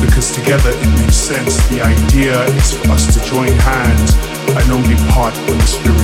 because 0.00 0.30
together 0.30 0.70
it 0.70 1.00
makes 1.00 1.14
sense. 1.14 1.56
The 1.68 1.82
idea 1.82 2.42
is 2.56 2.72
for 2.72 2.92
us 2.92 3.14
to 3.14 3.20
join 3.28 3.52
hands 3.52 4.14
and 4.48 4.72
only 4.72 4.96
part 5.12 5.36
when 5.36 5.58
the 5.58 5.66
spirit. 5.66 5.95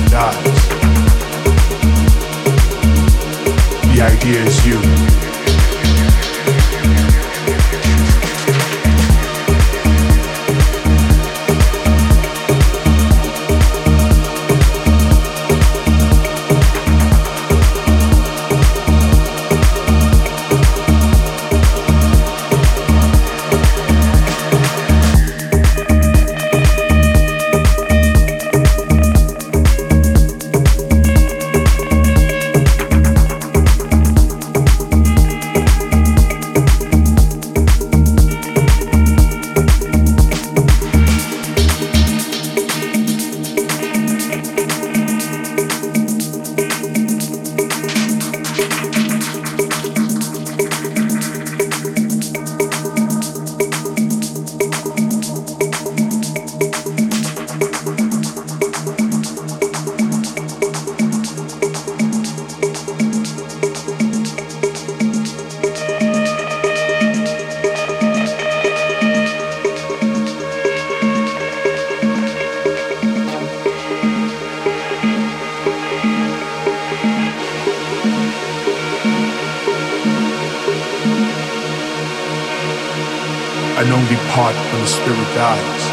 and 83.83 83.91
only 83.91 84.15
part 84.31 84.55
when 84.55 84.79
the 84.79 84.87
spirit 84.87 85.35
dies. 85.35 85.83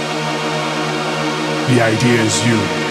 The 1.74 1.82
idea 1.82 2.22
is 2.22 2.46
you. 2.46 2.89